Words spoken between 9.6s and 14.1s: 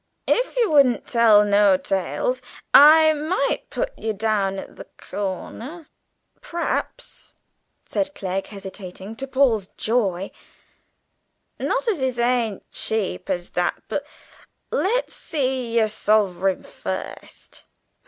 joy; "not as it ain't cheap at that, but